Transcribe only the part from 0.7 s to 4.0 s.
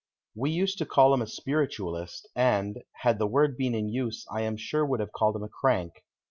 to call him a Spiritualist, and, had the word been in